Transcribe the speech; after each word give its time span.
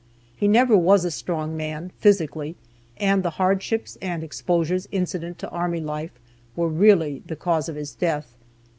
He 0.35 0.47
never 0.47 0.75
was 0.75 1.05
a 1.05 1.11
strong 1.11 1.55
man, 1.55 1.91
physically, 1.99 2.55
and 2.97 3.21
the 3.21 3.29
hardships 3.37 3.99
and 4.01 4.23
exposures 4.23 4.89
incident 4.91 5.37
to 5.37 5.49
army 5.49 5.79
life 5.79 6.17
were 6.55 6.69
really 6.69 7.21
the 7.27 7.35
cause 7.35 7.69
of 7.69 7.75
his 7.75 7.93
death. 7.93 8.35